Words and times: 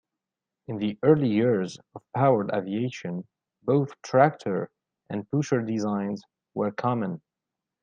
In 0.65 0.77
the 0.79 0.97
early 1.03 1.27
years 1.29 1.77
of 1.93 2.01
powered 2.15 2.49
aviation 2.55 3.27
both 3.61 3.93
tractor 4.01 4.71
and 5.11 5.29
pusher 5.29 5.61
designs 5.61 6.23
were 6.55 6.71
common. 6.71 7.21